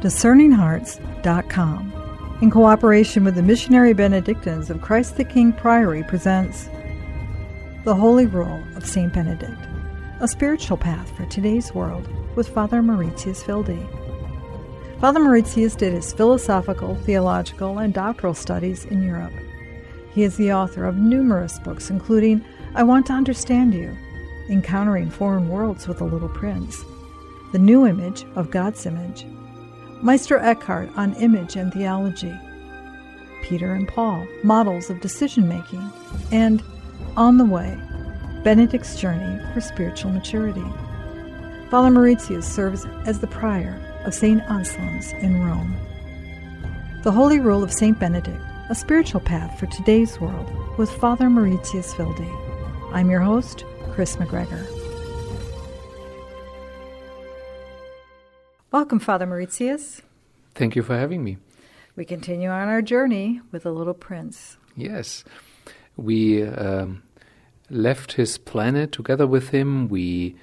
[0.00, 2.38] discerninghearts.com.
[2.40, 6.70] In cooperation with the Missionary Benedictines of Christ the King Priory presents
[7.84, 9.12] The Holy Rule of St.
[9.12, 9.60] Benedict,
[10.20, 13.76] a spiritual path for today's world with Father Mauritius Wilde.
[15.00, 19.34] Father Mauritius did his philosophical, theological, and doctoral studies in Europe.
[20.14, 22.42] He is the author of numerous books, including
[22.74, 23.94] I Want to Understand You,
[24.48, 26.82] Encountering Foreign Worlds with the Little Prince,
[27.52, 29.26] The New Image of God's Image,
[30.02, 32.34] Meister Eckhart on Image and Theology,
[33.42, 35.92] Peter and Paul, Models of Decision Making,
[36.32, 36.62] and
[37.18, 37.78] On the Way,
[38.42, 40.64] Benedict's Journey for Spiritual Maturity.
[41.70, 44.40] Father Mauritius serves as the prior of St.
[44.50, 45.76] Anselm's in Rome.
[47.02, 47.98] The Holy Rule of St.
[47.98, 52.24] Benedict, a spiritual path for today's world, with Father Mauritius Wilde.
[52.94, 54.79] I'm your host, Kris McGregor.
[58.72, 60.00] Welcome, Father Mauritius.
[60.54, 61.38] Thank you for having me.
[61.96, 64.58] We continue on our journey with the little prince.
[64.76, 65.24] Yes.
[65.96, 67.02] We um,
[67.68, 69.88] left his planet together with him.
[69.88, 70.36] We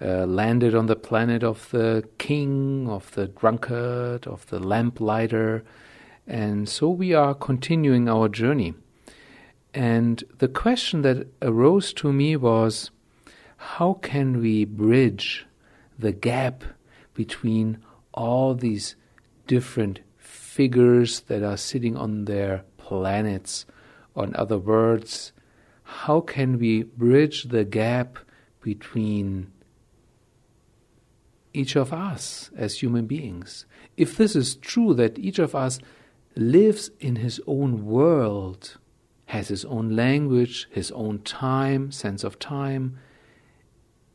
[0.00, 5.62] uh, landed on the planet of the king, of the drunkard, of the lamplighter.
[6.26, 8.72] And so we are continuing our journey.
[9.74, 12.90] And the question that arose to me was
[13.56, 15.44] how can we bridge
[15.98, 16.64] the gap
[17.14, 17.78] between
[18.12, 18.96] all these
[19.46, 23.66] different figures that are sitting on their planets.
[24.14, 25.32] Or, in other words,
[25.82, 28.18] how can we bridge the gap
[28.60, 29.52] between
[31.52, 33.66] each of us as human beings?
[33.96, 35.78] If this is true, that each of us
[36.36, 38.76] lives in his own world,
[39.26, 42.98] has his own language, his own time, sense of time,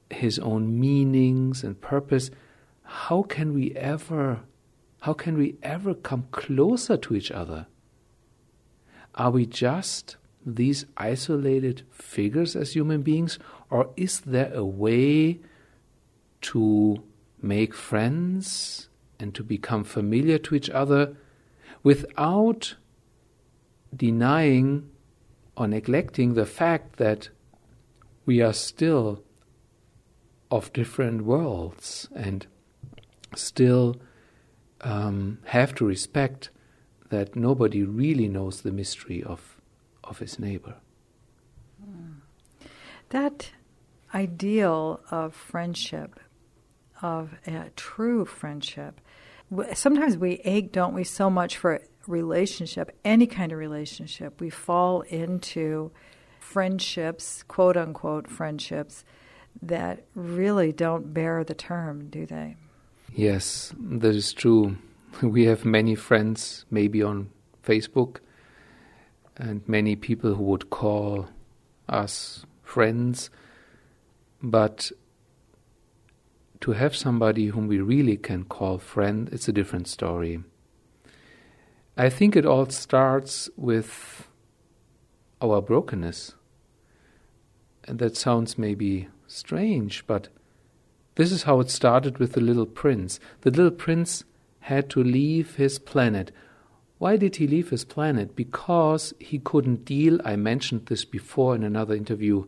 [0.10, 2.32] his own meanings and purpose,
[2.90, 4.42] how can we ever
[5.02, 7.68] how can we ever come closer to each other?
[9.16, 15.40] Are we just these isolated figures as human beings, or is there a way
[16.42, 17.04] to
[17.42, 21.16] make friends and to become familiar to each other
[21.84, 22.76] without
[23.96, 24.90] denying
[25.56, 27.30] or neglecting the fact that
[28.26, 29.24] we are still
[30.52, 32.48] of different worlds and
[33.36, 33.98] still
[34.82, 36.50] um, have to respect
[37.10, 39.58] that nobody really knows the mystery of,
[40.04, 40.76] of his neighbor.
[43.10, 43.52] That
[44.14, 46.20] ideal of friendship,
[47.02, 47.34] of
[47.76, 49.02] true friendship,
[49.74, 54.40] sometimes we ache, don't we, so much for relationship, any kind of relationship.
[54.40, 55.92] We fall into
[56.40, 59.04] friendships, quote unquote friendships,
[59.62, 62.56] that really don't bear the term, do they?
[63.14, 64.78] Yes, that is true.
[65.22, 67.30] We have many friends, maybe on
[67.64, 68.18] Facebook,
[69.36, 71.28] and many people who would call
[71.90, 73.30] us friends.
[74.42, 74.92] But
[76.62, 80.44] to have somebody whom we really can call friend, it's a different story.
[81.98, 84.28] I think it all starts with
[85.42, 86.36] our brokenness.
[87.86, 90.30] And that sounds maybe strange, but
[91.20, 93.20] this is how it started with the little prince.
[93.42, 94.24] The little prince
[94.62, 96.32] had to leave his planet.
[96.98, 98.38] Why did he leave his planet?
[98.38, 102.46] Because he couldn't deal, I mentioned this before in another interview,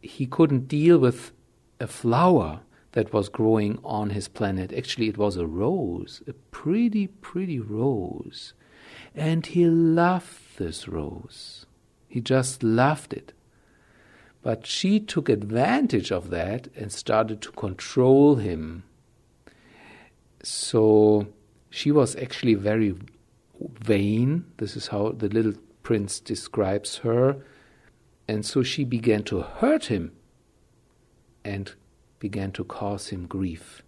[0.00, 1.32] he couldn't deal with
[1.80, 2.60] a flower
[2.92, 4.72] that was growing on his planet.
[4.72, 8.52] Actually, it was a rose, a pretty, pretty rose.
[9.12, 11.66] And he loved this rose.
[12.06, 13.32] He just loved it.
[14.42, 18.84] But she took advantage of that and started to control him.
[20.42, 21.28] So
[21.70, 22.94] she was actually very
[23.80, 24.44] vain.
[24.58, 27.36] This is how the little prince describes her.
[28.28, 30.12] And so she began to hurt him
[31.44, 31.74] and
[32.18, 33.82] began to cause him grief.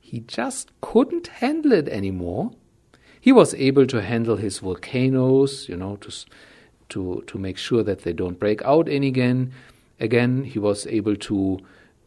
[0.00, 2.52] He just couldn't handle it anymore.
[3.20, 6.10] He was able to handle his volcanoes, you know, to
[6.90, 9.52] to to make sure that they don't break out any again.
[10.00, 11.58] Again, he was able to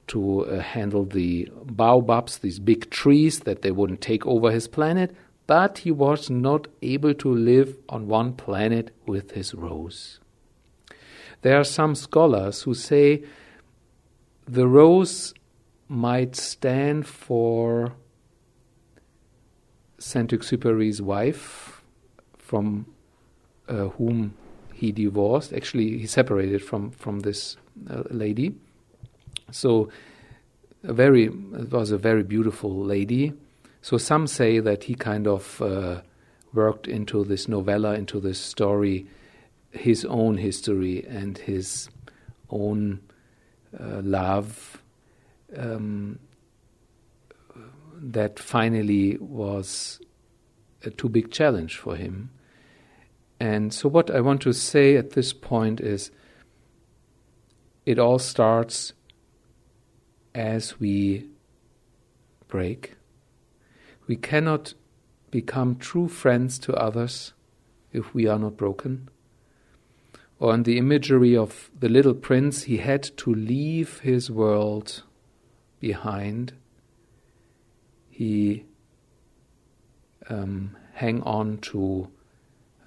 [0.07, 5.16] to uh, handle the baobabs, these big trees, that they wouldn't take over his planet.
[5.48, 10.19] But he was not able to live on one planet with his rose.
[11.42, 13.24] There are some scholars who say
[14.45, 15.34] the rose
[15.88, 17.94] might stand for
[19.98, 21.81] Saint Exupéry's wife,
[22.38, 22.86] from
[23.68, 24.34] uh, whom
[24.81, 25.54] he divorced.
[25.54, 27.57] Actually, he separated from from this
[27.89, 28.50] uh, lady.
[29.51, 29.89] So,
[30.83, 33.33] a very it was a very beautiful lady
[33.81, 36.01] So some say that he kind of uh,
[36.54, 39.07] worked into this novella, into this story,
[39.72, 41.89] his own history and his
[42.50, 43.00] own
[43.80, 44.81] uh, love
[45.57, 46.19] um,
[47.95, 50.00] that finally was
[50.84, 52.30] a too big challenge for him.
[53.42, 56.12] And so, what I want to say at this point is
[57.88, 58.94] it all starts
[60.36, 61.26] as we
[62.48, 62.98] break.
[64.06, 64.76] We cannot
[65.32, 67.34] become true friends to others
[67.92, 69.10] if we are not broken.
[70.38, 75.02] Or in the imagery of the little prince, he had to leave his world
[75.80, 76.54] behind.
[78.08, 78.66] He
[80.30, 82.12] um, hang on to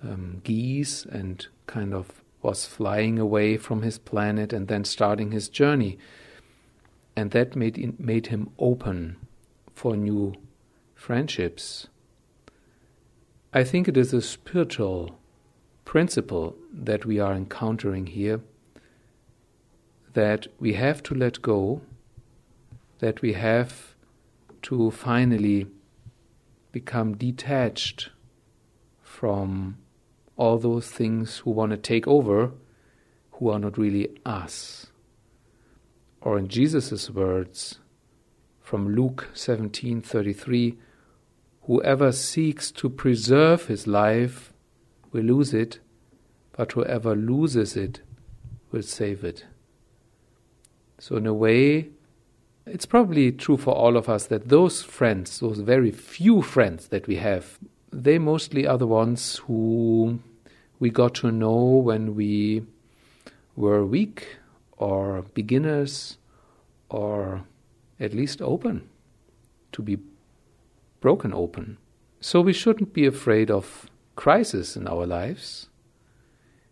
[0.04, 5.48] um, geese and kind of was flying away from his planet and then starting his
[5.48, 5.98] journey.
[7.16, 9.16] And that made, in, made him open
[9.72, 10.34] for new
[10.94, 11.88] friendships.
[13.52, 15.18] I think it is a spiritual
[15.84, 18.40] principle that we are encountering here
[20.12, 21.80] that we have to let go,
[23.00, 23.94] that we have
[24.62, 25.66] to finally
[26.72, 28.10] become detached
[29.02, 29.76] from
[30.36, 32.52] all those things who want to take over,
[33.32, 34.86] who are not really us.
[36.20, 37.78] Or in Jesus' words
[38.60, 40.78] from Luke 17:33,
[41.62, 44.52] whoever seeks to preserve his life
[45.12, 45.80] will lose it,
[46.52, 48.00] but whoever loses it
[48.72, 49.44] will save it.
[50.98, 51.90] So, in a way,
[52.66, 57.06] it's probably true for all of us that those friends, those very few friends that
[57.06, 57.58] we have,
[58.02, 60.18] they mostly are the ones who
[60.80, 62.64] we got to know when we
[63.54, 64.36] were weak
[64.76, 66.18] or beginners
[66.88, 67.44] or
[68.00, 68.88] at least open,
[69.72, 69.98] to be
[71.00, 71.78] broken open.
[72.20, 75.68] So we shouldn't be afraid of crisis in our lives.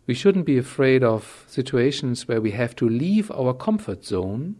[0.05, 4.57] We shouldn't be afraid of situations where we have to leave our comfort zone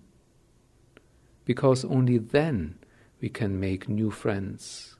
[1.44, 2.80] because only then
[3.20, 4.96] we can make new friends.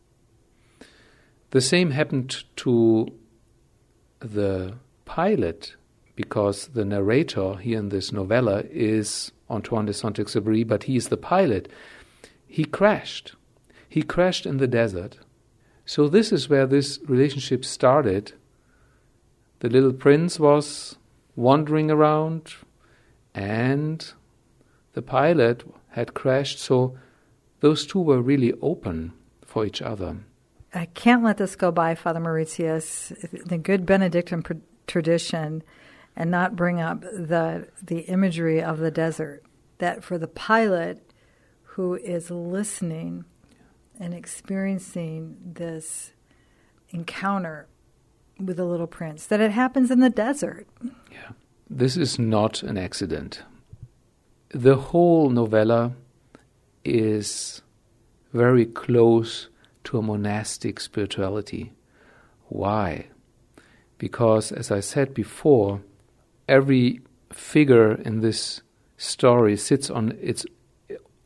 [1.54, 3.14] The same happened to
[4.18, 4.74] the
[5.06, 5.76] pilot
[6.16, 11.10] because the narrator here in this novella is Antoine de Saint Exupéry, but he is
[11.10, 11.72] the pilot.
[12.48, 13.36] He crashed.
[13.88, 15.20] He crashed in the desert.
[15.86, 18.34] So, this is where this relationship started.
[19.60, 20.96] The little prince was
[21.36, 22.56] wandering around,
[23.36, 24.04] and
[24.94, 26.58] the pilot had crashed.
[26.58, 26.98] So,
[27.60, 29.14] those two were really open
[29.46, 30.18] for each other.
[30.74, 33.14] I can't let this go by, Father Mauritius.
[33.32, 34.44] The good Benedictine
[34.88, 35.64] tradition,
[36.16, 39.44] and not bring up the the imagery of the desert.
[39.78, 41.12] That for the pilot
[41.64, 43.26] who is listening
[44.00, 46.14] and experiencing this
[46.90, 47.68] encounter
[48.40, 50.68] with the little prince, that it happens in the desert.
[51.12, 51.32] Yeah,
[51.70, 53.44] this is not an accident.
[54.50, 55.94] The whole novella
[56.84, 57.62] is
[58.34, 59.50] very close
[59.86, 61.74] to a monastic spirituality.
[62.48, 63.08] Why?
[63.98, 65.82] Because, as I said before,
[66.48, 67.02] every
[67.32, 68.62] figure in this
[68.98, 70.46] story sits on its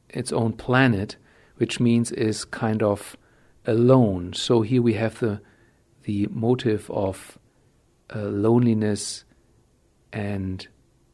[0.09, 1.17] its own planet,
[1.57, 3.17] which means is kind of
[3.65, 4.33] alone.
[4.33, 5.41] So here we have the
[6.03, 7.37] the motive of
[8.15, 9.25] uh, loneliness
[10.13, 10.65] and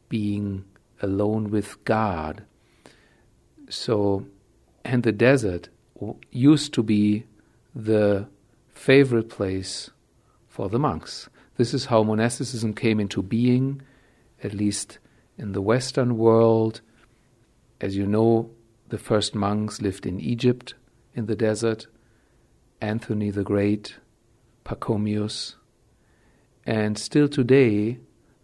[0.08, 0.64] being
[1.02, 2.44] alone with God.
[3.68, 4.26] So,
[4.84, 5.68] and the desert
[6.30, 7.24] used to be
[7.74, 8.28] the
[8.68, 9.90] favorite place
[10.46, 11.28] for the monks.
[11.56, 13.82] This is how monasticism came into being,
[14.42, 14.98] at least
[15.36, 16.80] in the Western world.
[17.80, 18.50] As you know,
[18.88, 20.74] the first monks lived in Egypt
[21.14, 21.86] in the desert,
[22.80, 23.96] Anthony the Great,
[24.64, 25.54] Pachomius,
[26.66, 27.98] and still today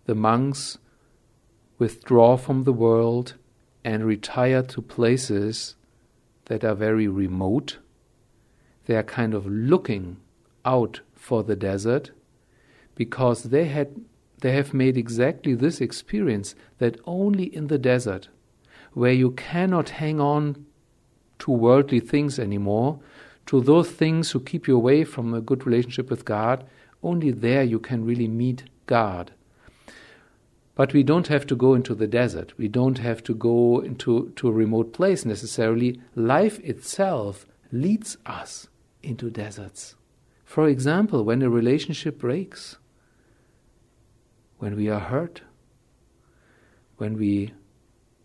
[0.07, 0.79] the monks
[1.79, 3.35] withdraw from the world
[3.85, 5.77] and retire to places
[6.47, 7.79] that are very remote
[8.91, 10.17] they are kind of looking
[10.65, 12.11] out for the desert
[12.97, 13.89] because they had
[14.41, 18.29] they have made exactly this experience that only in the desert
[18.93, 20.67] where you cannot hang on
[21.39, 22.99] to worldly things anymore
[23.47, 26.67] to those things who keep you away from a good relationship with God
[27.01, 29.31] only there you can really meet God.
[30.75, 32.59] But we don't have to go into the desert.
[32.59, 36.01] We don't have to go into to a remote place necessarily.
[36.17, 38.67] Life itself leads us
[39.03, 39.95] into deserts.
[40.45, 42.77] For example, when a relationship breaks,
[44.59, 45.43] when we are hurt,
[46.97, 47.55] when we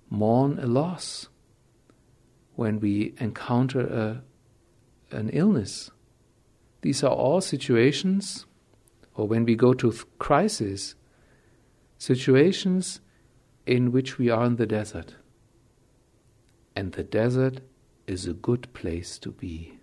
[0.10, 1.30] mourn a loss,
[2.56, 5.92] when we encounter a, an illness.
[6.82, 8.46] These are all situations,
[9.16, 10.96] or when we go to crisis,
[11.98, 13.02] situations
[13.66, 15.16] in which we are in the desert.
[16.76, 17.62] And the desert
[18.08, 19.80] is a good place to be.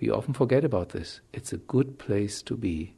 [0.00, 1.20] We often forget about this.
[1.32, 2.96] It's a good place to be.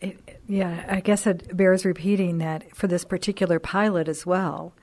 [0.00, 4.74] It, yeah, I guess it bears repeating that for this particular pilot as well.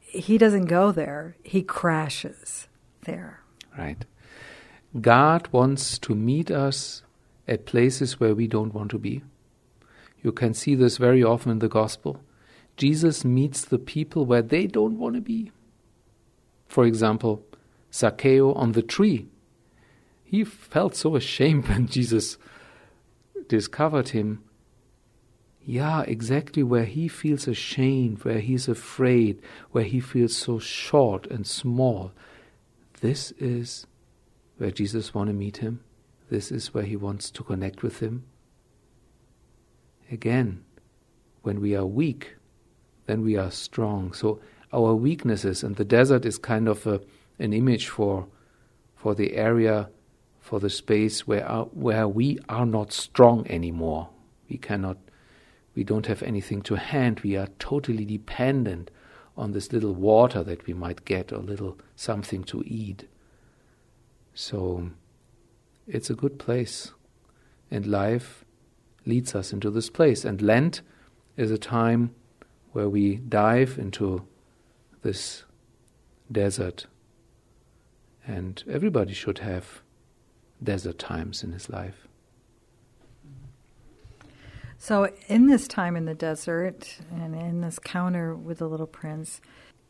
[0.00, 2.68] He doesn't go there, he crashes
[3.04, 3.42] there.
[3.76, 4.04] Right.
[5.00, 7.02] God wants to meet us
[7.46, 9.22] at places where we don't want to be.
[10.22, 12.20] You can see this very often in the gospel.
[12.76, 15.50] Jesus meets the people where they don't want to be.
[16.68, 17.44] For example,
[17.98, 19.26] Zacchaeus on the tree.
[20.24, 22.38] He felt so ashamed when Jesus
[23.48, 24.44] discovered him.
[25.64, 31.46] Yeah, exactly where he feels ashamed, where he's afraid, where he feels so short and
[31.46, 32.12] small.
[33.00, 33.86] This is
[34.56, 35.80] where Jesus wants to meet him.
[36.30, 38.24] This is where he wants to connect with him.
[40.10, 40.64] Again,
[41.42, 42.36] when we are weak,
[43.06, 44.12] then we are strong.
[44.12, 44.40] So
[44.72, 47.00] our weaknesses, and the desert is kind of a,
[47.38, 48.28] an image for
[48.98, 49.88] for the area,
[50.40, 54.08] for the space where our, where we are not strong anymore.
[54.50, 54.98] We cannot,
[55.76, 57.20] we don't have anything to hand.
[57.20, 58.90] We are totally dependent
[59.36, 63.06] on this little water that we might get or little something to eat.
[64.34, 64.90] So
[65.86, 66.92] it's a good place.
[67.70, 68.44] And life
[69.06, 70.24] leads us into this place.
[70.24, 70.80] And Lent
[71.36, 72.14] is a time
[72.72, 74.26] where we dive into
[75.02, 75.44] this
[76.32, 76.86] desert.
[78.28, 79.80] And everybody should have
[80.62, 82.06] desert times in his life.
[84.76, 89.40] So, in this time in the desert and in this counter with the little prince,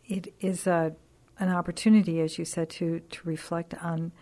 [0.06, 0.94] it is a,
[1.38, 4.12] an opportunity, as you said, to, to reflect on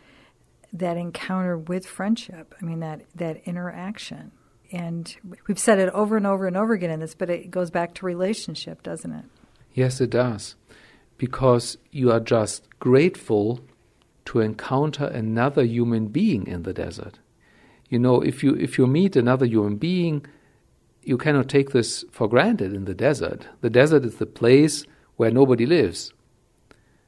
[0.72, 2.54] that encounter with friendship.
[2.60, 4.32] I mean, that, that interaction.
[4.72, 5.14] And
[5.46, 7.94] we've said it over and over and over again in this, but it goes back
[7.94, 9.24] to relationship, doesn't it?
[9.74, 10.56] Yes, it does.
[11.18, 13.60] Because you are just grateful
[14.26, 17.18] to encounter another human being in the desert.
[17.88, 20.26] You know, if you if you meet another human being,
[21.02, 23.46] you cannot take this for granted in the desert.
[23.60, 24.84] The desert is the place
[25.16, 26.12] where nobody lives.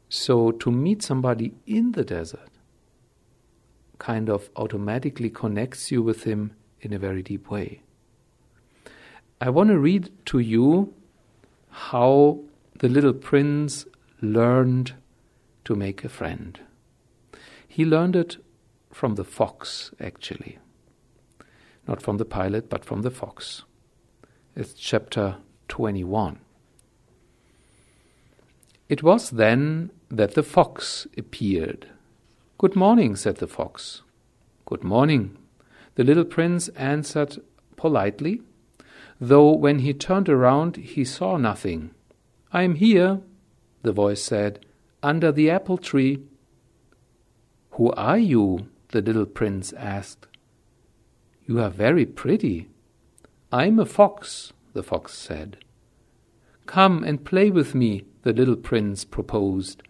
[0.09, 2.49] So to meet somebody in the desert
[3.99, 7.83] kind of automatically connects you with him in a very deep way.
[9.41, 10.95] I want to read to you
[11.71, 12.41] how
[12.79, 13.85] the little prince
[14.21, 14.95] learned
[15.65, 16.59] to make a friend.
[17.79, 18.39] He learned it
[18.91, 20.59] from the fox, actually.
[21.87, 23.63] Not from the pilot, but from the fox.
[24.57, 25.37] It's chapter
[25.69, 26.41] 21.
[28.89, 31.87] It was then that the fox appeared.
[32.59, 34.03] Good morning, said the fox.
[34.67, 35.39] Good morning,
[35.95, 37.41] the little prince answered
[37.77, 38.43] politely,
[39.21, 41.93] though when he turned around he saw nothing.
[42.53, 43.21] I am here,
[43.83, 44.67] the voice said,
[45.01, 46.25] under the apple tree.
[47.79, 48.67] Who are you?
[48.89, 50.27] the little prince asked.
[51.47, 52.69] You are very pretty.
[53.53, 55.59] I'm a fox, the fox said.
[56.67, 59.85] Come and play with me, the little prince proposed.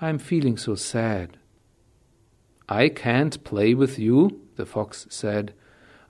[0.00, 1.36] I'm feeling so sad.
[2.70, 5.52] I can't play with you, the fox said.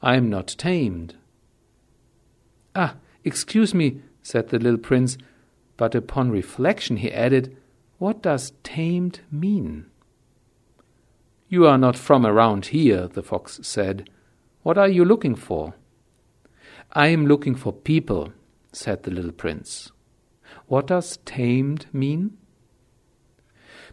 [0.00, 1.16] I am not tamed.
[2.76, 5.18] Ah, excuse me, said the little prince,
[5.76, 7.56] but upon reflection he added,
[7.99, 9.87] What does tamed mean?
[11.48, 14.10] You are not from around here, the fox said.
[14.62, 15.74] What are you looking for?
[16.92, 18.32] I am looking for people,
[18.72, 19.92] said the little prince.
[20.66, 22.36] What does tamed mean?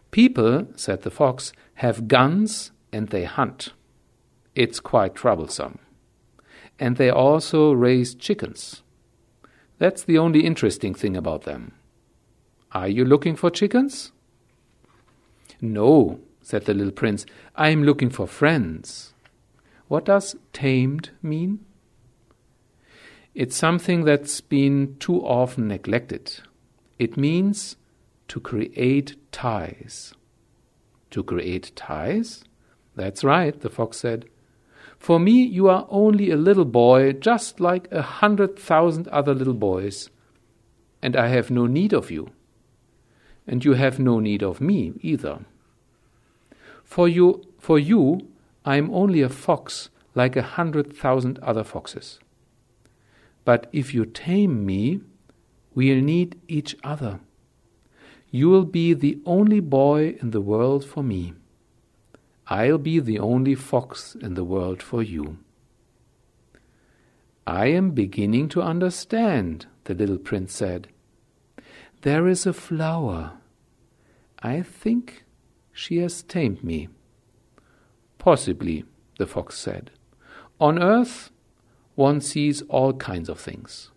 [0.10, 3.74] People, said the fox, have guns and they hunt.
[4.55, 5.79] It's quite troublesome.
[6.79, 8.81] And they also raise chickens.
[9.77, 11.74] That's the only interesting thing about them.
[12.72, 14.12] Are you looking for chickens?
[15.62, 17.25] No, said the little prince.
[17.55, 19.13] I am looking for friends.
[19.88, 21.65] What does tamed mean?
[23.33, 26.39] It's something that's been too often neglected.
[27.00, 27.77] It means
[28.27, 30.13] to create ties.
[31.09, 32.43] To create ties?
[32.95, 34.25] That's right, the fox said.
[34.97, 39.53] For me, you are only a little boy, just like a hundred thousand other little
[39.53, 40.09] boys,
[41.01, 42.29] and I have no need of you.
[43.45, 45.39] And you have no need of me either.
[46.93, 48.27] For you, for you,
[48.63, 52.19] I am only a fox like a hundred thousand other foxes.
[53.43, 55.01] But if you tame me,
[55.73, 57.19] we'll need each other.
[58.29, 61.33] You will be the only boy in the world for me.
[62.45, 65.39] I'll be the only fox in the world for you.
[67.47, 70.89] I am beginning to understand, the little prince said.
[72.03, 73.39] There is a flower.
[74.43, 75.23] I think
[75.74, 76.88] she has tamed me.
[78.20, 78.86] Possibly,
[79.18, 79.92] the fox said.
[80.60, 81.32] On earth,
[81.96, 83.92] one sees all kinds of things.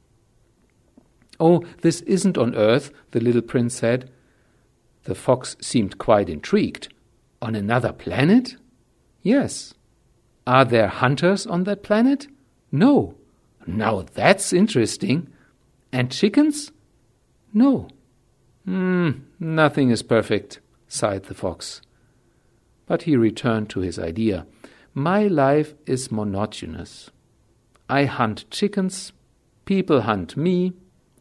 [1.38, 4.10] Oh, this isn't on earth, the little prince said.
[5.04, 6.92] The fox seemed quite intrigued.
[7.40, 8.56] On another planet?
[9.22, 9.74] Yes.
[10.46, 12.26] Are there hunters on that planet?
[12.72, 13.14] No.
[13.66, 15.28] Now that's interesting.
[15.92, 16.72] And chickens?
[17.52, 17.88] No.
[18.64, 21.80] Hmm, nothing is perfect, sighed the fox.
[22.86, 24.46] But he returned to his idea.
[24.94, 27.10] My life is monotonous.
[27.88, 29.12] I hunt chickens,
[29.64, 30.72] people hunt me,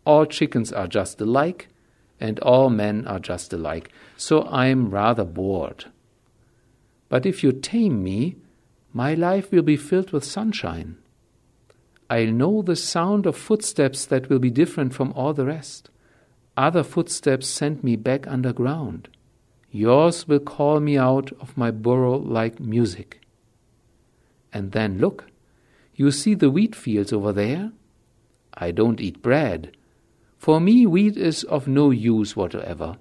[0.06, 1.68] all chickens are just alike,
[2.20, 5.86] and all men are just alike, so I'm rather bored.
[7.10, 8.38] But if you tame me,
[8.94, 10.98] my life will be filled with sunshine.
[12.10, 15.90] I'll know the sound of footsteps that will be different from all the rest.
[16.56, 19.10] Other footsteps send me back underground.
[19.76, 23.22] Yours will call me out of my burrow like music.
[24.54, 25.26] And then look,
[25.94, 27.72] you see the wheat fields over there?
[28.54, 29.76] I don't eat bread.
[30.38, 32.98] For me, wheat is of no use whatever.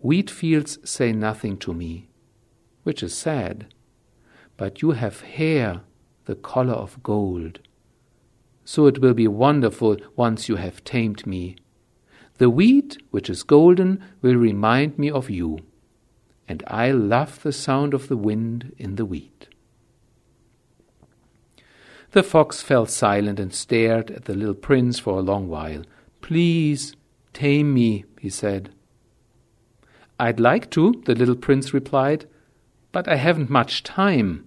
[0.00, 2.08] Wheat fields say nothing to me,
[2.82, 3.72] which is sad.
[4.56, 5.80] But you have hair
[6.26, 7.60] the color of gold
[8.70, 11.56] so it will be wonderful once you have tamed me.
[12.38, 15.58] The wheat, which is golden, will remind me of you,
[16.50, 19.46] and I love the sound of the wind in the wheat.
[22.10, 25.84] The fox fell silent and stared at the little prince for a long while.
[26.20, 26.96] Please
[27.32, 28.70] tame me, he said.
[30.18, 32.26] I'd like to, the little prince replied,
[32.90, 34.44] but I haven't much time.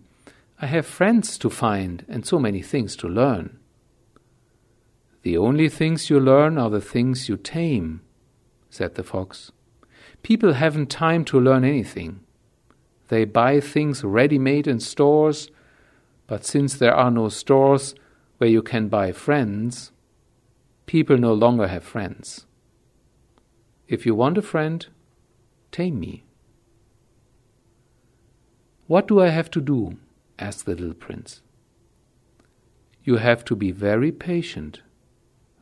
[0.60, 3.59] I have friends to find and so many things to learn.
[5.22, 8.01] The only things you learn are the things you tame,
[8.70, 9.53] said the fox.
[10.24, 12.22] People haven't time to learn anything.
[13.09, 15.51] They buy things ready made in stores,
[16.25, 17.94] but since there are no stores
[18.38, 19.92] where you can buy friends,
[20.86, 22.46] people no longer have friends.
[23.88, 24.88] If you want a friend,
[25.72, 26.24] tame me.
[28.88, 29.98] What do I have to do?
[30.40, 31.42] asked the little prince.
[33.03, 34.81] You have to be very patient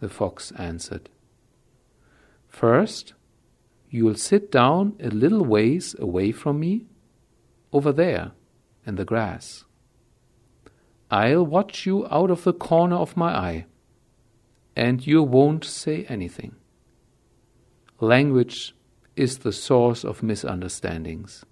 [0.01, 1.09] the fox answered.
[2.47, 3.13] First,
[3.91, 6.85] you'll sit down a little ways away from me,
[7.71, 8.31] over there
[8.87, 9.65] in the grass.
[11.11, 13.65] I'll watch you out of the corner of my eye,
[14.75, 16.55] and you won't say anything.
[17.99, 18.73] Language
[19.15, 21.45] is the source of misunderstandings.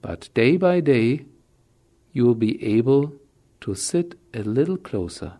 [0.00, 1.26] But day by day,
[2.12, 3.12] you will be able
[3.60, 5.34] to sit a little closer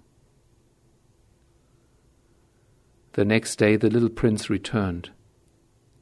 [3.17, 5.09] The next day the little prince returned.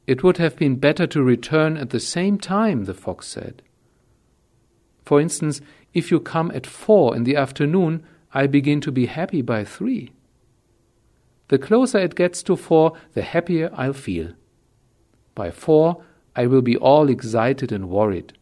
[0.07, 3.61] It would have been better to return at the same time, the fox said.
[5.03, 5.61] For instance,
[5.93, 10.11] if you come at four in the afternoon, I begin to be happy by three.
[11.47, 14.33] The closer it gets to four, the happier I'll feel.
[15.35, 16.03] By four,
[16.35, 18.33] I will be all excited and worried.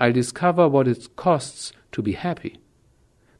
[0.00, 2.58] I'll discover what it costs to be happy.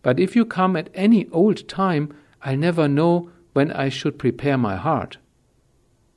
[0.02, 4.56] But if you come at any old time, I'll never know when I should prepare
[4.56, 5.18] my heart.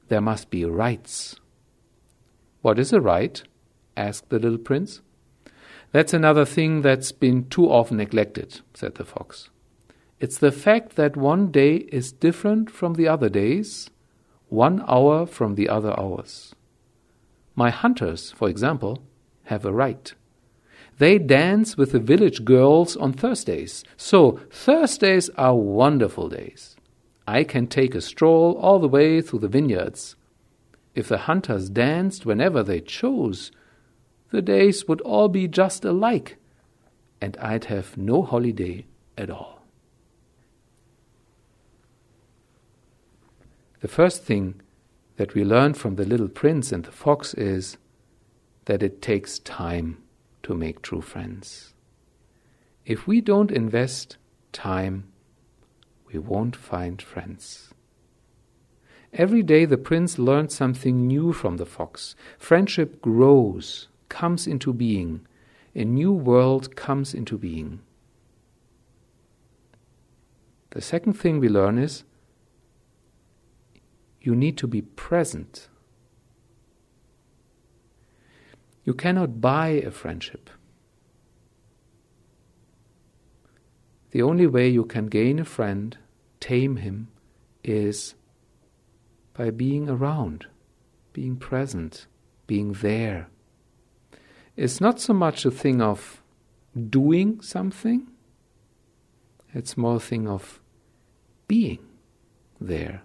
[0.09, 1.35] There must be rites.
[2.61, 3.43] What is a rite?
[3.95, 5.01] asked the little prince.
[5.91, 9.49] That's another thing that's been too often neglected, said the fox.
[10.19, 13.89] It's the fact that one day is different from the other days,
[14.49, 16.53] one hour from the other hours.
[17.55, 19.03] My hunters, for example,
[19.45, 20.13] have a rite.
[20.97, 23.83] They dance with the village girls on Thursdays.
[23.95, 26.75] So, Thursdays are wonderful days.
[27.29, 30.15] I can take a stroll all the way through the vineyards.
[30.95, 33.51] If the hunters danced whenever they chose,
[34.31, 36.37] the days would all be just alike,
[37.21, 39.61] and I'd have no holiday at all.
[43.81, 44.59] The first thing
[45.17, 47.77] that we learn from the little prince and the fox is
[48.65, 50.01] that it takes time
[50.41, 51.75] to make true friends.
[52.87, 54.17] If we don't invest
[54.51, 55.08] time
[56.11, 57.73] we won't find friends.
[59.13, 62.15] Every day the prince learned something new from the fox.
[62.37, 65.25] Friendship grows, comes into being.
[65.75, 67.79] A new world comes into being.
[70.71, 72.03] The second thing we learn is
[74.21, 75.69] you need to be present.
[78.83, 80.49] You cannot buy a friendship.
[84.11, 85.97] The only way you can gain a friend,
[86.39, 87.09] tame him,
[87.63, 88.15] is
[89.33, 90.47] by being around,
[91.13, 92.07] being present,
[92.47, 93.29] being there.
[94.55, 96.21] It's not so much a thing of
[96.89, 98.07] doing something,
[99.53, 100.59] it's more a thing of
[101.47, 101.79] being
[102.59, 103.03] there.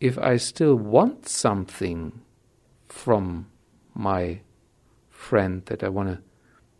[0.00, 2.20] If I still want something
[2.88, 3.50] from
[3.94, 4.40] my
[5.08, 6.27] friend that I want to,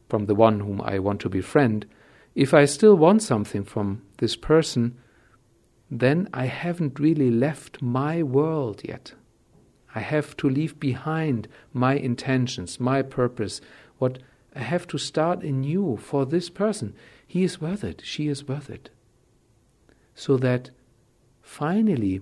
[0.08, 1.86] from the one whom I want to befriend,
[2.34, 4.96] if I still want something from this person,
[5.90, 9.14] then I haven't really left my world yet.
[9.94, 13.60] I have to leave behind my intentions, my purpose,
[13.98, 14.18] what
[14.54, 16.94] I have to start anew for this person.
[17.26, 18.90] He is worth it, she is worth it.
[20.14, 20.70] So that
[21.42, 22.20] finally,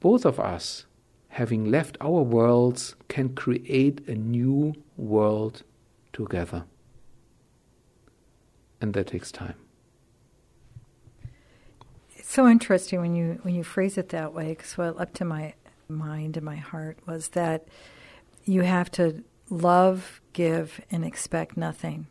[0.00, 0.86] both of us,
[1.34, 5.64] having left our worlds, can create a new world
[6.12, 6.64] together.
[8.80, 9.56] And that takes time.
[12.14, 14.50] It's so interesting when you when you phrase it that way.
[14.50, 15.54] Because what up to my
[15.88, 17.66] mind and my heart was that
[18.44, 22.06] you have to love, give, and expect nothing.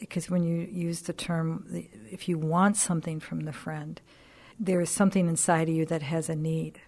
[0.00, 1.66] Because when you use the term,
[2.10, 4.02] if you want something from the friend,
[4.60, 6.78] there is something inside of you that has a need.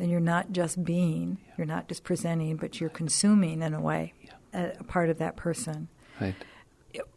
[0.00, 1.52] And you're not just being, yeah.
[1.58, 4.30] you're not just presenting, but you're consuming in a way yeah.
[4.54, 5.88] a, a, part of that person.
[6.20, 6.34] Right.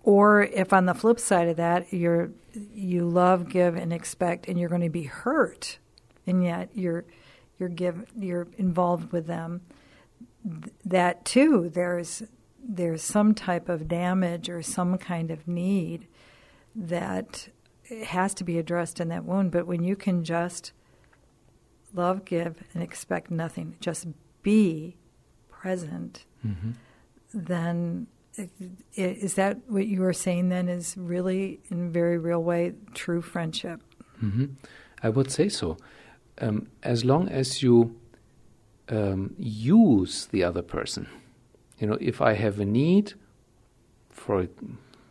[0.04, 2.32] Or if on the flip side of that, you're
[2.74, 5.80] you love, give, and expect, and you're going to be hurt,
[6.28, 7.06] and yet you're
[7.58, 9.62] you're give you're involved with them
[10.86, 12.24] that too there's
[12.62, 16.08] there's some type of damage or some kind of need
[16.76, 17.48] that
[18.06, 20.72] has to be addressed in that wound but when you can just
[21.94, 24.08] love give and expect nothing just
[24.42, 24.96] be
[25.50, 26.72] present mm-hmm.
[27.34, 28.08] then
[28.96, 33.22] is that what you are saying then is really in a very real way true
[33.22, 33.82] friendship
[34.22, 34.46] mm-hmm.
[35.04, 35.78] i would say so
[36.42, 37.96] um, as long as you
[38.90, 41.08] um, use the other person.
[41.80, 43.14] You know, if I have a need
[44.10, 44.48] for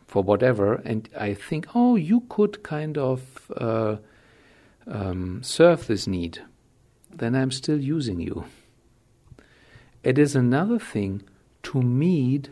[0.07, 3.95] for whatever, and I think, oh, you could kind of uh,
[4.85, 6.39] um, serve this need,
[7.19, 8.45] then I'm still using you.
[10.03, 11.23] It is another thing
[11.63, 12.49] to meet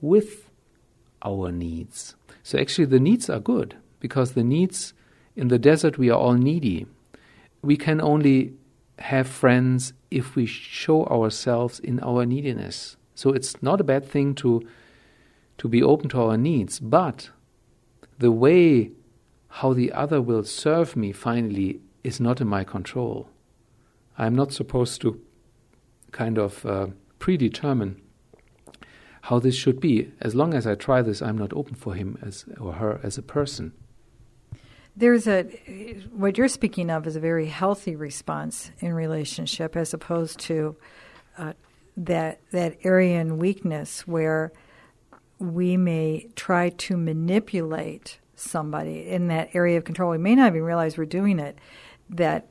[0.00, 0.50] with
[1.22, 2.14] our needs.
[2.42, 4.94] So actually, the needs are good because the needs
[5.36, 6.86] in the desert we are all needy.
[7.62, 8.54] We can only
[8.98, 12.96] have friends if we show ourselves in our neediness.
[13.14, 14.66] So it's not a bad thing to
[15.58, 17.28] to be open to our needs, but
[18.18, 18.92] the way
[19.48, 23.29] how the other will serve me finally is not in my control.
[24.20, 25.18] I'm not supposed to
[26.12, 28.02] kind of uh, predetermine
[29.22, 30.12] how this should be.
[30.20, 33.16] As long as I try this, I'm not open for him as or her as
[33.16, 33.72] a person.
[34.94, 35.44] There's a
[36.12, 40.76] what you're speaking of is a very healthy response in relationship, as opposed to
[41.38, 41.54] uh,
[41.96, 44.52] that that Aryan weakness where
[45.38, 50.10] we may try to manipulate somebody in that area of control.
[50.10, 51.56] We may not even realize we're doing it.
[52.10, 52.49] That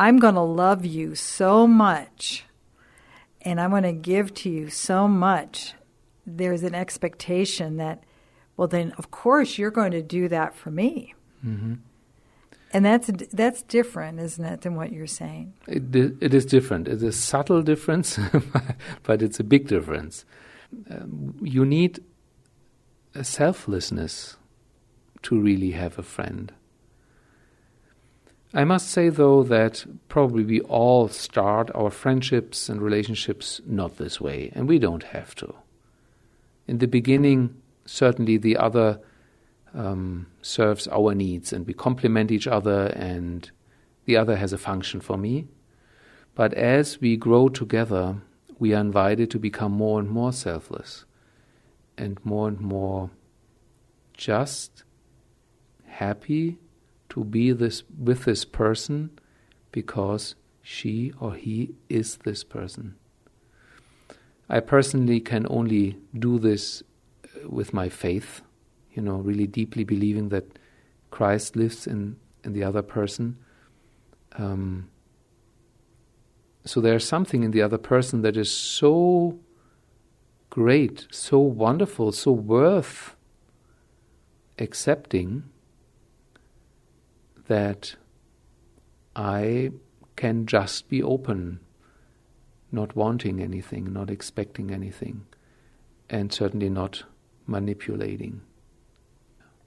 [0.00, 2.46] I'm going to love you so much,
[3.42, 5.74] and I'm going to give to you so much.
[6.26, 8.02] There's an expectation that,
[8.56, 11.14] well, then of course you're going to do that for me.
[11.44, 11.74] Mm-hmm.
[12.72, 15.52] And that's that's different, isn't it, than what you're saying?
[15.68, 16.88] It, it is different.
[16.88, 18.18] It's a subtle difference,
[19.02, 20.24] but it's a big difference.
[20.90, 22.00] Um, you need
[23.14, 24.38] a selflessness
[25.24, 26.54] to really have a friend.
[28.52, 34.20] I must say, though, that probably we all start our friendships and relationships not this
[34.20, 35.54] way, and we don't have to.
[36.66, 37.54] In the beginning,
[37.86, 39.00] certainly the other
[39.74, 43.50] um, serves our needs and we complement each other and
[44.04, 45.46] the other has a function for me.
[46.34, 48.16] But as we grow together,
[48.58, 51.04] we are invited to become more and more selfless
[51.96, 53.10] and more and more
[54.12, 54.84] just
[55.86, 56.58] happy
[57.10, 59.10] to be this with this person
[59.72, 62.96] because she or he is this person.
[64.48, 66.82] I personally can only do this
[67.46, 68.42] with my faith
[68.92, 70.58] you know, really deeply believing that
[71.10, 73.38] Christ lives in, in the other person.
[74.36, 74.88] Um,
[76.64, 79.38] so there's something in the other person that is so
[80.50, 83.16] great, so wonderful, so worth
[84.58, 85.44] accepting
[87.50, 87.96] that
[89.16, 89.72] I
[90.14, 91.58] can just be open,
[92.70, 95.26] not wanting anything, not expecting anything,
[96.08, 97.02] and certainly not
[97.48, 98.42] manipulating.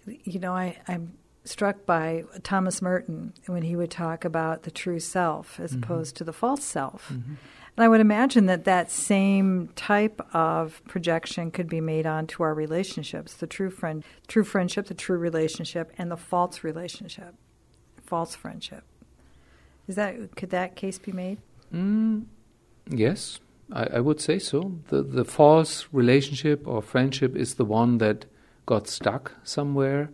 [0.06, 5.02] You know, I, I'm struck by Thomas Merton when he would talk about the true
[5.02, 5.84] self as mm-hmm.
[5.84, 7.10] opposed to the false self.
[7.10, 7.34] Mm-hmm.
[7.76, 12.54] And I would imagine that that same type of projection could be made onto our
[12.54, 17.34] relationships, the true friend, true friendship, the true relationship, and the false relationship,
[18.14, 18.84] false friendship.
[19.88, 21.40] Is that could that case be made?
[21.74, 22.26] Mm,
[22.88, 23.40] yes,
[23.72, 24.60] I, I would say so.
[24.90, 28.26] The the false relationship or friendship is the one that
[28.68, 30.12] got stuck somewhere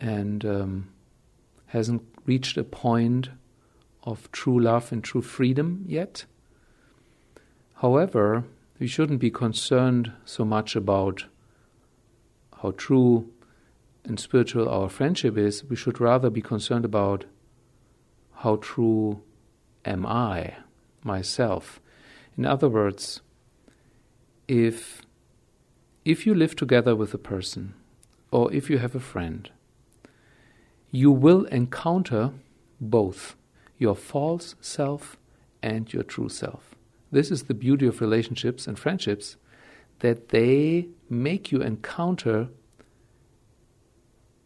[0.00, 0.88] and um,
[1.66, 3.28] hasn't reached a point
[4.04, 6.24] of true love and true freedom yet.
[7.82, 8.44] However,
[8.78, 11.26] we shouldn't be concerned so much about
[12.62, 13.28] how true
[14.04, 15.64] and spiritual our friendship is.
[15.64, 17.24] We should rather be concerned about
[18.36, 19.22] how true
[19.84, 20.56] am I
[21.04, 21.80] myself.
[22.36, 23.20] In other words,
[24.48, 25.02] if
[26.04, 27.74] if you live together with a person
[28.32, 29.48] or if you have a friend,
[30.90, 32.32] you will encounter
[32.80, 33.36] both
[33.78, 35.16] your false self
[35.62, 36.74] and your true self.
[37.12, 39.36] This is the beauty of relationships and friendships
[40.00, 42.48] that they make you encounter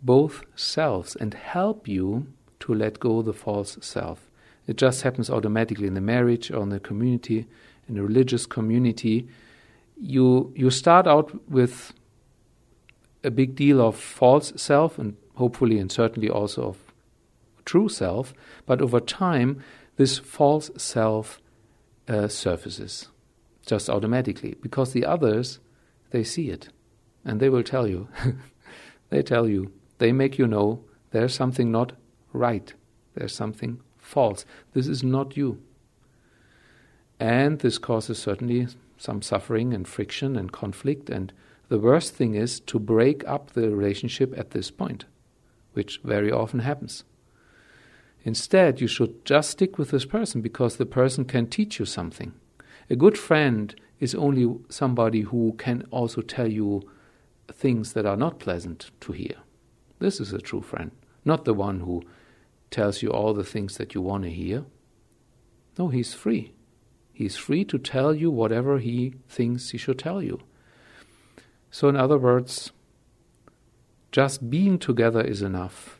[0.02, 2.26] both selves and help you
[2.60, 4.30] to let go the false self.
[4.66, 7.46] It just happens automatically in the marriage or in the community,
[7.88, 9.28] in a religious community.
[10.00, 11.92] You you start out with
[13.22, 16.78] a big deal of false self and hopefully and certainly also of
[17.64, 18.34] true self,
[18.66, 19.62] but over time
[19.96, 21.40] this false self
[22.08, 23.08] uh, surfaces
[23.66, 25.58] just automatically because the others
[26.10, 26.68] they see it
[27.24, 28.08] and they will tell you
[29.10, 31.92] they tell you they make you know there's something not
[32.32, 32.74] right
[33.14, 35.60] there's something false this is not you
[37.18, 38.66] and this causes certainly
[38.98, 41.32] some suffering and friction and conflict and
[41.68, 45.04] the worst thing is to break up the relationship at this point
[45.72, 47.04] which very often happens
[48.26, 52.32] Instead, you should just stick with this person because the person can teach you something.
[52.90, 56.82] A good friend is only somebody who can also tell you
[57.52, 59.36] things that are not pleasant to hear.
[59.98, 60.90] This is a true friend,
[61.24, 62.02] not the one who
[62.70, 64.64] tells you all the things that you want to hear.
[65.78, 66.52] No, he's free.
[67.12, 70.40] He's free to tell you whatever he thinks he should tell you.
[71.70, 72.72] So, in other words,
[74.12, 75.98] just being together is enough.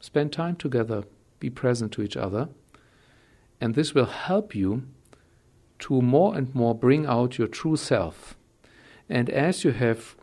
[0.00, 1.04] Spend time together,
[1.38, 2.48] be present to each other.
[3.60, 4.86] And this will help you
[5.80, 8.36] to more and more bring out your true self.
[9.08, 10.16] And as you have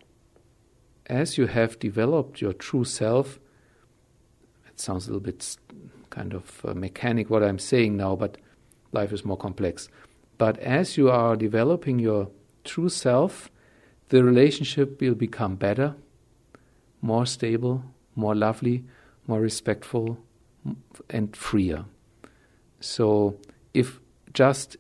[1.08, 3.39] as you have developed your true self,
[4.68, 5.58] it sounds a little bit
[6.10, 8.38] kind of uh, mechanic what I'm saying now, but
[8.92, 9.89] life is more complex.
[10.38, 12.30] But as you are developing your
[12.63, 13.50] true self,
[14.10, 15.96] the relationship will become better,
[17.02, 17.84] more stable,
[18.16, 18.84] more lovely,
[19.28, 20.18] more respectful,
[21.10, 21.86] and freer.
[22.80, 23.38] So
[23.74, 24.00] if
[24.34, 24.78] just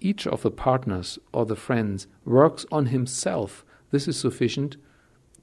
[0.00, 4.76] each of the partners or the friends works on himself, this is sufficient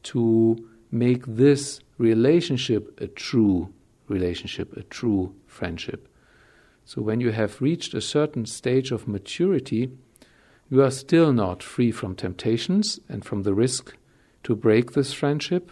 [0.04, 3.74] to make this relationship a true
[4.08, 6.08] relationship, a true friendship.
[6.86, 9.92] So when you have reached a certain stage of maturity,
[10.70, 13.96] you are still not free from temptations and from the risk
[14.44, 15.72] to break this friendship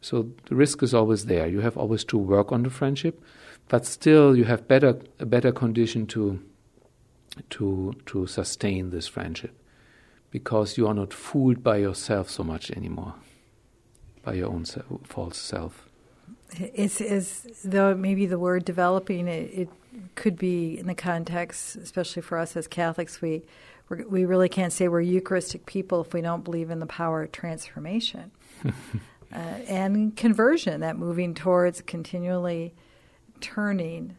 [0.00, 1.46] so the risk is always there.
[1.46, 3.22] You have always to work on the friendship,
[3.68, 6.40] but still you have better a better condition to
[7.50, 9.54] to to sustain this friendship
[10.30, 13.14] because you are not fooled by yourself so much anymore,
[14.22, 15.88] by your own self, false self.
[16.52, 19.68] It's as though maybe the word developing it, it
[20.14, 23.42] could be in the context, especially for us as Catholics, we
[24.08, 27.32] we really can't say we're Eucharistic people if we don't believe in the power of
[27.32, 28.30] transformation.
[28.64, 32.72] uh, and conversion, that moving towards continually
[33.40, 34.16] turning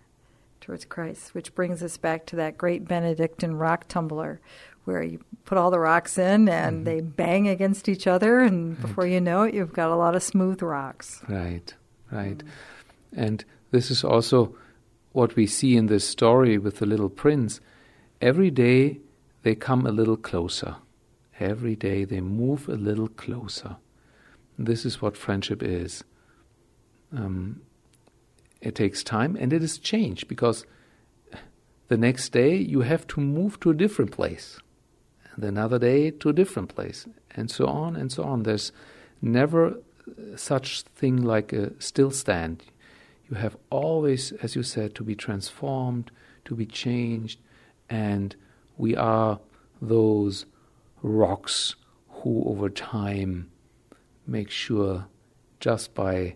[0.60, 4.42] towards Christ, which brings us back to that great Benedictine rock tumbler
[4.86, 6.84] where you put all the rocks in and mm-hmm.
[6.84, 8.82] they bang against each other, and right.
[8.82, 11.22] before you know it, you've got a lot of smooth rocks.
[11.28, 11.74] Right,
[12.12, 12.38] right.
[12.38, 12.48] Mm.
[13.14, 14.56] And this is also
[15.12, 17.60] what we see in this story with the little prince.
[18.22, 19.00] Every day
[19.44, 20.76] they come a little closer.
[21.40, 23.78] Every day they move a little closer.
[24.58, 26.04] This is what friendship is.
[27.16, 27.62] Um,
[28.62, 30.66] it takes time and it is change because
[31.88, 34.60] the next day you have to move to a different place,
[35.44, 38.44] another day to a different place, and so on and so on.
[38.44, 38.72] There's
[39.22, 39.78] never
[40.36, 42.64] such thing like a still stand.
[43.30, 46.12] You have always, as you said, to be transformed,
[46.46, 47.40] to be changed,
[47.90, 48.36] and
[48.78, 49.40] we are
[49.82, 50.46] those
[51.02, 51.76] rocks
[52.10, 53.50] who over time
[54.28, 55.08] make sure
[55.60, 56.36] just by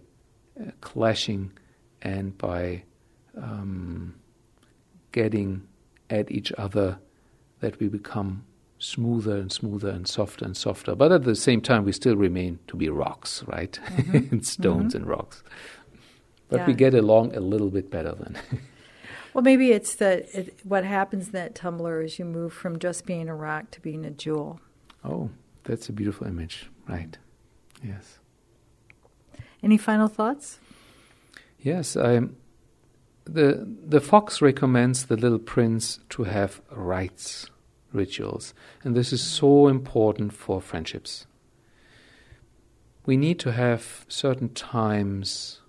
[0.60, 1.52] uh, clashing
[2.02, 2.84] and by
[3.38, 4.15] um,
[5.12, 5.68] getting
[6.10, 7.00] at each other
[7.60, 8.44] that we become
[8.80, 10.96] smoother and smoother and softer and softer.
[10.96, 13.80] But at the same time, we still remain to be rocks, right?
[13.86, 14.16] Mm-hmm.
[14.32, 15.04] and stones mm-hmm.
[15.04, 15.44] and rocks.
[16.50, 16.68] But yeah.
[16.68, 18.38] we get along a little bit better then.
[19.34, 23.06] well, maybe it's that it, what happens in that tumbler is you move from just
[23.06, 24.60] being a rock to being a jewel.
[25.04, 25.30] Oh,
[25.64, 27.18] that's a beautiful image, right?
[27.84, 28.20] Yes.
[29.64, 30.60] Any final thoughts?
[31.60, 32.22] Yes, I,
[33.26, 37.50] the the fox recommends the little prince to have rites,
[37.96, 38.54] rituals,
[38.84, 41.26] and this is so important for friendships.
[43.06, 45.62] We need to have certain times,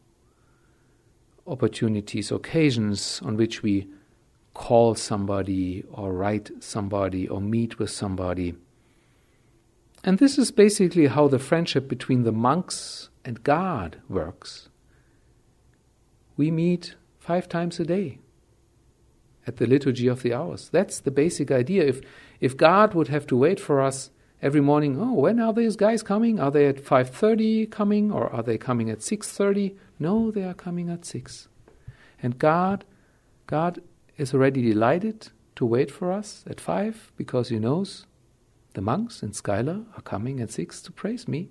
[1.46, 3.86] opportunities, occasions on which we
[4.54, 8.54] call somebody or write somebody or meet with somebody
[10.06, 14.68] and this is basically how the friendship between the monks and God works.
[16.36, 18.18] We meet five times a day
[19.46, 20.68] at the liturgy of the hours.
[20.70, 21.84] That's the basic idea.
[21.84, 22.00] If
[22.40, 24.10] if God would have to wait for us
[24.42, 26.38] every morning, oh, when are these guys coming?
[26.40, 29.76] Are they at 5:30 coming or are they coming at 6:30?
[29.98, 31.48] No, they are coming at 6.
[32.22, 32.84] And God
[33.46, 33.80] God
[34.16, 38.06] is already delighted to wait for us at 5 because he knows
[38.76, 41.48] the monks in Schuyler are coming at six to praise me.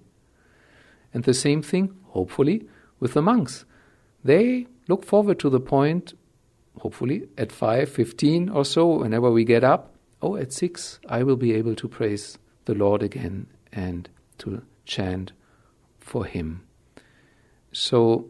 [1.12, 2.68] And the same thing, hopefully,
[3.00, 3.66] with the monks.
[4.24, 6.14] They look forward to the point,
[6.80, 9.96] hopefully, at 5:15 or so, whenever we get up.
[10.22, 14.10] Oh, at 6, I will be able to praise the Lord again and
[14.40, 15.34] to chant
[16.00, 16.64] for Him.
[17.72, 18.30] So,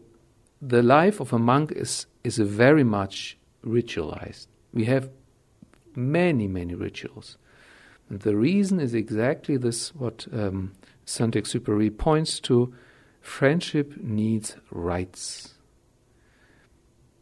[0.60, 4.46] the life of a monk is, is very much ritualized.
[4.72, 5.10] We have
[5.94, 7.38] many, many rituals.
[8.08, 10.72] And the reason is exactly this what um,
[11.04, 12.72] Saint Exupéry points to
[13.20, 15.54] friendship needs rites.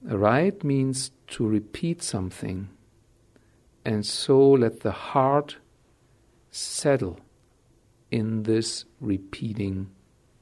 [0.09, 2.69] A rite means to repeat something,
[3.85, 5.57] and so let the heart
[6.51, 7.19] settle
[8.11, 9.91] in this repeating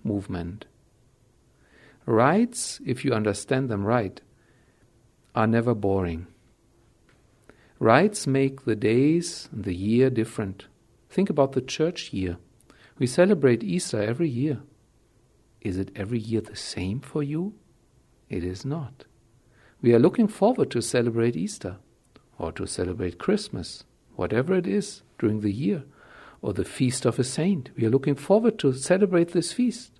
[0.05, 0.67] movement.
[2.05, 4.21] Rites, if you understand them right,
[5.35, 6.27] are never boring.
[7.79, 10.67] Rites make the days and the year different.
[11.09, 12.37] Think about the church year.
[12.99, 14.61] We celebrate Easter every year.
[15.61, 17.55] Is it every year the same for you?
[18.29, 19.05] It is not.
[19.83, 21.77] We are looking forward to celebrate Easter
[22.39, 23.83] or to celebrate Christmas,
[24.15, 25.83] whatever it is during the year,
[26.41, 27.71] or the feast of a saint.
[27.77, 29.91] We are looking forward to celebrate this feast.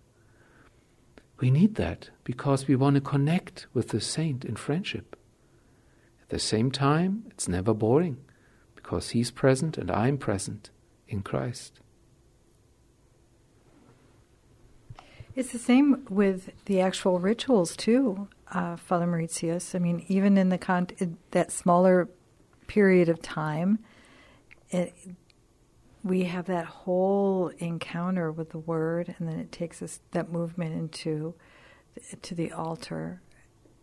[1.41, 5.17] We need that because we want to connect with the saint in friendship
[6.23, 8.19] At the same time, it's never boring
[8.77, 10.71] because He's present and I'm present
[11.09, 11.81] in Christ.
[15.35, 19.75] It's the same with the actual rituals too, uh, Father Mauritius.
[19.75, 20.89] I mean, even in the con-
[21.33, 22.09] that smaller
[22.67, 23.79] period of time,
[24.71, 24.95] it,
[26.05, 30.75] we have that whole encounter with the Word, and then it takes us that movement
[30.75, 31.35] into
[32.23, 33.21] to the altar,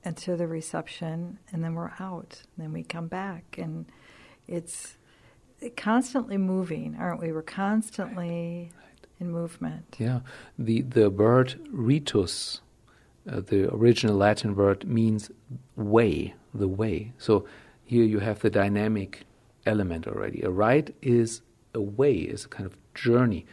[0.03, 2.41] and to the reception, and then we're out.
[2.55, 3.85] And then we come back, and
[4.47, 4.97] it's
[5.75, 7.31] constantly moving, aren't we?
[7.31, 8.71] We're constantly
[9.19, 9.95] in movement.
[9.99, 10.21] Yeah,
[10.57, 12.61] the the word ritus,
[13.29, 15.31] uh, the original Latin word means
[15.75, 17.13] way, the way.
[17.17, 17.45] So
[17.83, 19.25] here you have the dynamic
[19.65, 20.41] element already.
[20.41, 21.41] A rite is
[21.73, 23.45] a way, is a kind of journey.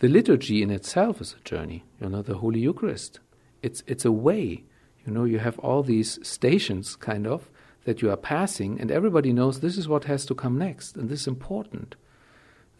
[0.00, 1.84] The liturgy in itself is a journey.
[2.00, 3.20] You know, the Holy Eucharist.
[3.62, 4.64] It's it's a way
[5.06, 7.50] you know, you have all these stations, kind of,
[7.84, 11.08] that you are passing, and everybody knows this is what has to come next, and
[11.08, 11.96] this is important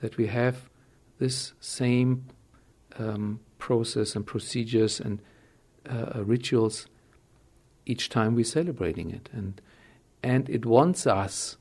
[0.00, 0.68] that we have
[1.18, 2.26] this same
[2.98, 5.20] um, process and procedures and
[5.88, 6.86] uh, uh, rituals
[7.86, 9.60] each time we're celebrating it, and
[10.22, 11.56] and it wants us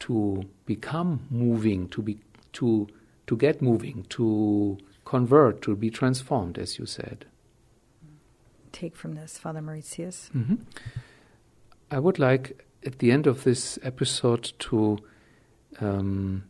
[0.00, 2.20] to become moving, to be
[2.54, 2.88] to
[3.26, 7.26] to get moving, to convert, to be transformed, as you said
[8.72, 10.30] take from this, Father Mauritius?
[10.34, 10.56] Mm-hmm.
[11.90, 14.98] I would like at the end of this episode to
[15.80, 16.44] um,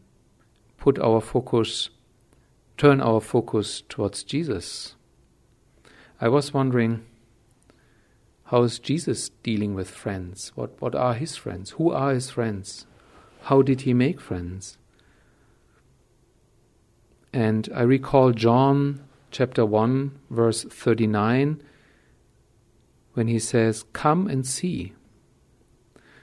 [0.79, 1.91] put our focus,
[2.77, 4.95] turn our focus towards Jesus.
[6.21, 7.05] I was wondering,
[8.45, 10.53] how is Jesus dealing with friends?
[10.55, 11.71] What, what are his friends?
[11.73, 12.87] Who are his friends?
[13.43, 14.77] How did he make friends?
[17.33, 21.63] And I recall John chapter 1, verse 39
[23.15, 24.93] when he says, Come and see.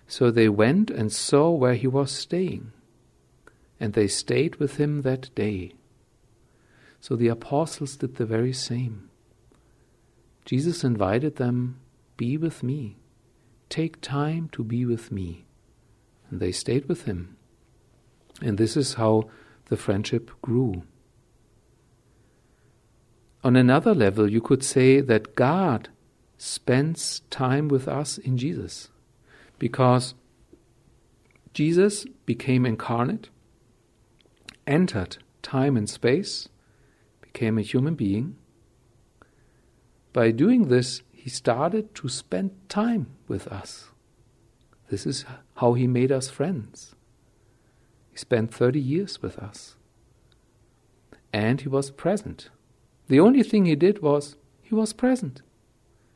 [0.07, 2.71] So they went and saw where he was staying,
[3.79, 5.73] and they stayed with him that day.
[7.01, 9.09] So the apostles did the very same.
[10.47, 11.77] Jesus invited them,
[12.15, 12.95] Be with me,
[13.67, 15.43] take time to be with me.
[16.31, 17.35] And they stayed with him.
[18.41, 19.29] And this is how
[19.65, 20.83] the friendship grew.
[23.43, 25.89] On another level, you could say that God
[26.37, 28.87] spends time with us in Jesus
[29.59, 30.13] because
[31.53, 33.27] Jesus became incarnate,
[34.65, 36.47] entered time and space,
[37.19, 38.37] became a human being.
[40.17, 43.91] By doing this, he started to spend time with us.
[44.89, 45.25] This is
[45.57, 46.95] how he made us friends.
[48.09, 49.75] He spent 30 years with us.
[51.31, 52.49] And he was present.
[53.07, 55.43] The only thing he did was he was present.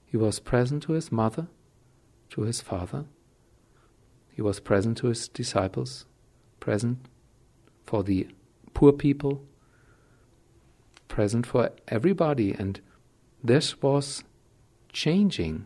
[0.08, 1.46] He was present to his mother,
[2.32, 3.06] to his father.
[4.32, 6.08] He was present to his disciples,
[6.60, 6.98] present
[7.86, 8.30] for the
[8.74, 9.44] poor people,
[11.08, 12.56] present for everybody.
[12.58, 12.82] And
[13.44, 14.24] this was
[14.92, 15.66] changing.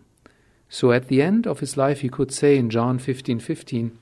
[0.70, 3.98] So at the end of his life, he could say in John 15 15,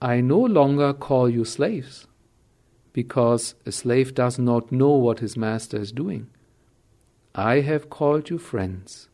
[0.00, 2.06] I no longer call you slaves,
[2.92, 6.28] because a slave does not know what his master is doing.
[7.34, 9.08] I have called you friends,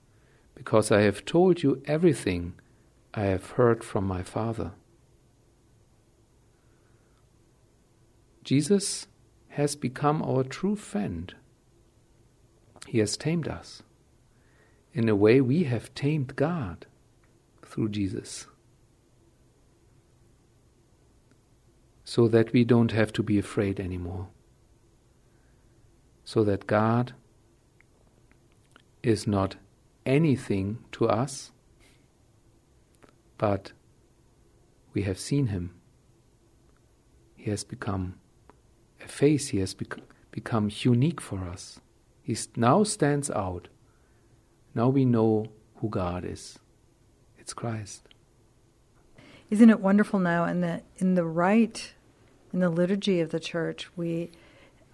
[0.55, 2.55] because I have told you everything
[3.13, 4.73] I have heard from my Father.
[8.43, 9.07] Jesus
[9.51, 11.35] has become our true friend.
[12.95, 13.83] He has tamed us.
[14.93, 16.87] In a way, we have tamed God
[17.61, 18.47] through Jesus.
[22.05, 24.29] so that we don't have to be afraid anymore.
[26.25, 27.15] So that God
[29.03, 29.57] is not
[30.07, 31.51] anything to us,
[33.39, 33.73] but
[34.93, 35.75] we have seen Him.
[37.35, 38.21] He has become
[39.05, 39.99] a face, He has bec-
[40.31, 41.81] become unique for us.
[42.25, 43.69] He now stands out.
[44.75, 46.59] Now we know who God is.
[47.39, 48.09] It's Christ.
[49.51, 51.93] Isn't it wonderful now in the in the rite
[52.53, 54.31] in the liturgy of the church we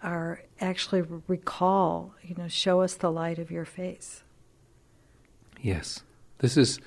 [0.02, 4.22] are actually recall, you know, show us the light of your face.
[5.60, 6.02] Yes.
[6.38, 6.80] This is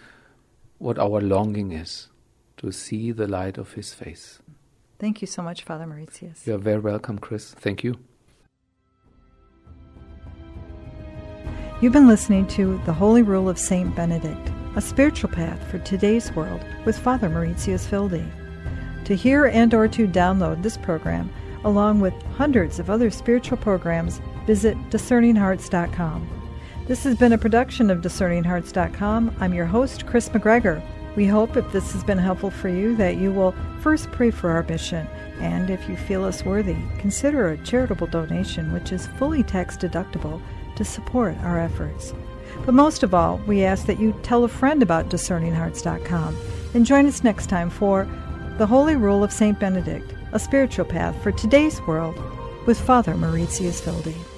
[0.80, 2.10] what our longing is
[2.58, 4.40] to see the light of his face.
[5.00, 6.46] Thank you so much, Father Mauritius.
[6.48, 7.54] You're very welcome, Kris.
[7.54, 8.00] Thank you.
[11.84, 13.94] You've been listening to The Holy Rule of St.
[13.94, 18.24] Benedict, a spiritual path for today's world with Father Mauritius Wilde.
[19.04, 21.30] To hear and or to download this program,
[21.66, 26.56] along with hundreds of other spiritual programs, visit discerninghearts.com.
[26.88, 29.36] This has been a production of discerninghearts.com.
[29.42, 30.82] I'm your host, Kris McGregor.
[31.18, 34.52] We hope if this has been helpful for you that you will first pray for
[34.52, 35.06] our mission,
[35.42, 40.42] and if you feel us worthy, consider a charitable donation which is fully tax deductible
[40.76, 42.14] to support our efforts.
[42.66, 46.38] But most of all, we ask that you tell a friend about discerninghearts.com
[46.74, 48.08] and join us next time for
[48.58, 49.60] the Holy Rule of St.
[49.60, 52.16] Benedict, a spiritual path for today's world
[52.66, 54.33] with Father Mauritius Wilde.